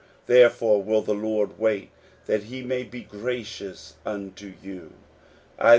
"Therefore 0.25 0.81
will 0.81 1.03
the 1.03 1.13
Lord 1.13 1.59
wait, 1.59 1.91
that 2.25 2.45
he 2.45 2.63
may 2.63 2.81
be 2.81 3.03
^r^ious 3.03 3.93
unto 4.03 4.53
you" 4.63 4.93
(Is. 5.59 5.65